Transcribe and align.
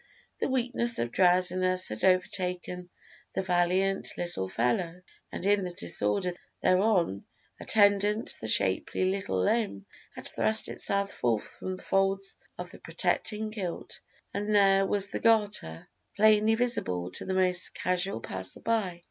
the 0.39 0.49
weakness 0.49 0.97
of 0.97 1.11
drowsiness 1.11 1.89
had 1.89 2.03
overtaken 2.03 2.89
the 3.35 3.41
valiant 3.43 4.11
little 4.17 4.47
fellow, 4.49 4.99
and 5.31 5.45
in 5.45 5.63
the 5.63 5.69
disorder 5.73 6.33
thereon 6.63 7.23
attendant 7.59 8.35
the 8.41 8.47
shapely 8.47 9.11
little 9.11 9.37
limb 9.39 9.85
had 10.15 10.25
thrust 10.27 10.69
itself 10.69 11.11
forth 11.11 11.43
from 11.43 11.75
the 11.75 11.83
folds 11.83 12.35
of 12.57 12.71
the 12.71 12.79
protecting 12.79 13.51
kilt, 13.51 14.01
and 14.33 14.55
there 14.55 14.87
was 14.87 15.11
the 15.11 15.19
garter 15.19 15.87
plainly 16.15 16.55
visible 16.55 17.11
to 17.11 17.23
the 17.23 17.35
most 17.35 17.71
casual 17.75 18.21
passer 18.21 18.61
by. 18.61 18.99